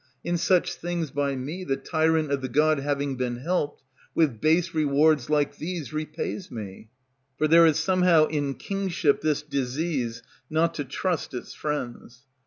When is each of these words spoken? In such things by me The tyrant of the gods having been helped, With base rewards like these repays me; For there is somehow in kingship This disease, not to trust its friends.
In 0.23 0.35
such 0.35 0.73
things 0.73 1.11
by 1.11 1.35
me 1.35 1.63
The 1.63 1.77
tyrant 1.77 2.31
of 2.31 2.41
the 2.41 2.49
gods 2.49 2.81
having 2.81 3.17
been 3.17 3.35
helped, 3.35 3.83
With 4.15 4.41
base 4.41 4.73
rewards 4.73 5.29
like 5.29 5.57
these 5.57 5.93
repays 5.93 6.49
me; 6.49 6.89
For 7.37 7.47
there 7.47 7.67
is 7.67 7.77
somehow 7.77 8.25
in 8.25 8.55
kingship 8.55 9.21
This 9.21 9.43
disease, 9.43 10.23
not 10.49 10.73
to 10.73 10.85
trust 10.85 11.35
its 11.35 11.53
friends. 11.53 12.23